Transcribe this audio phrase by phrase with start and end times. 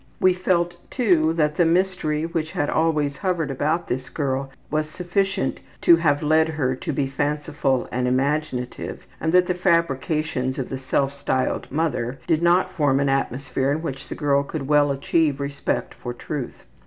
[0.19, 5.59] We felt, too, that the mystery which had always hovered about this girl was sufficient
[5.81, 10.79] to have led her to be fanciful and imaginative and that the fabrications of the
[10.79, 15.39] self styled ``mother'' did not form an atmosphere in which the girl could well achieve
[15.39, 16.65] respect for truth.